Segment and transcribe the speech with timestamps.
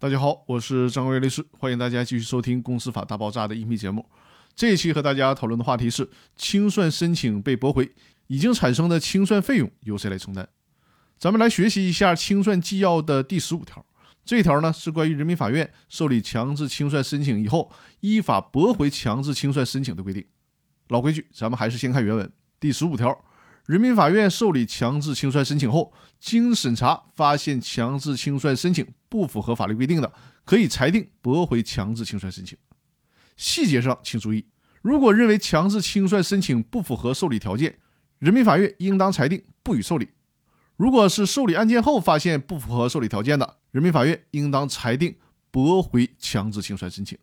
[0.00, 4.06] 大家好，我是张伟律师，欢迎大家继续收听《公司法大爆炸》的音频节目。
[4.54, 7.90] 这一期和大家讨论的话题是：清算申请被驳回，
[8.28, 10.48] 已经产生的清算费用由谁来承担？
[11.18, 13.84] 咱们来学习一下清算纪要的第十五条。
[14.24, 20.24] 这一条呢是关于人民法院受理强制清算申请以后，依法驳回强制清算申请的规定。
[20.90, 22.32] 老规矩，咱们还是先看原文。
[22.60, 23.20] 第十五条，
[23.68, 30.10] 人民法院受理强制清算申请后，经审查发现强制清算申请不符合法律规定的，
[30.46, 32.56] 可以裁定驳回强制清算申请。
[33.36, 34.46] 细节上请注意，
[34.80, 37.78] 如果认为强制清算申请不符合受理条件，
[38.20, 40.06] 人民法院应当裁定不予受理；
[40.78, 45.14] 如果是受理案件后发现不符合受理条件的，人民法院应当裁定
[45.50, 47.18] 驳回强制清算申请。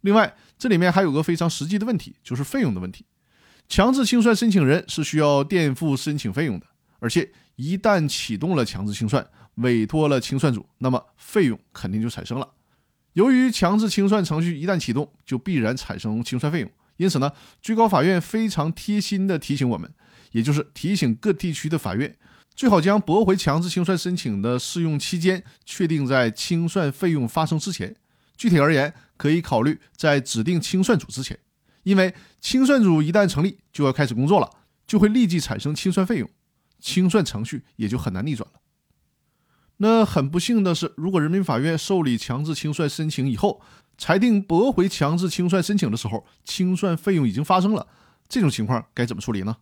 [0.00, 3.04] 另外，这里面还有个非常实际的问题，就是费用的问题。
[3.68, 6.66] 强制清算申请人是需要垫付申请费用的，
[6.98, 12.48] 而且一旦启动了强制清算，委托了清算组，那么费用肯定就产生了。
[13.14, 16.70] 由于强制清算程序一旦启动，就必然产生清算费用。
[16.96, 19.90] 因此呢，最高法院非常贴心地提醒我们，
[20.32, 22.16] 也就是提醒各地区的法院，
[22.54, 27.96] 最好将驳回强制清算申请的适用期间确定在清算费用发生之前。
[28.36, 31.38] 具体而言，可以考虑在指定清算组之前，
[31.86, 34.50] 因为清算组一旦成立，就要开始工作了，
[34.88, 36.28] 就会立即产生清算费用，
[36.80, 38.58] 清算程序也就很难逆转了。
[39.76, 43.60] 那很不幸的是，如果人民法院受理强制清算申请以后，
[43.96, 47.86] 裁定驳回强制清算申请的时候，清算费用已经发生了，
[48.28, 49.56] 这种情况该怎么处理呢？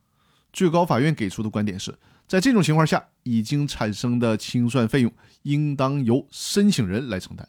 [0.50, 1.94] 最高法院给出的观点是，
[2.26, 7.46] 在这种情况下，已经产生的清算费用应当由申请人来承担。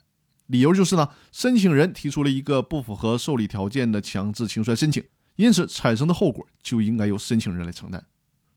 [0.48, 5.04] 理由就是呢，申请人提出了一个不符合受理条件的强制清算申请，
[5.36, 8.06] 因此产生的后果就应该由申请人来承担。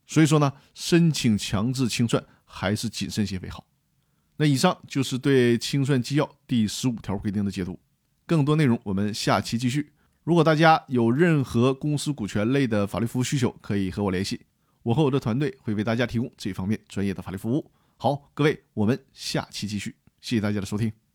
[0.06, 3.66] 所以说呢，申请强制清算还是谨慎些为好。
[4.36, 7.78] 那以上就是对清算纪要第十五条规定的解读，
[8.27, 9.92] 更多内容我们下期继续。
[10.25, 14.41] 如果大家有任何公司股权类的法律服务需求，可以和我联系，
[14.82, 17.71] 我和我的团队会为大家提供这方面专业的法律服务。
[17.97, 21.07] 好，各位，我们下期继续，谢谢大家的收听。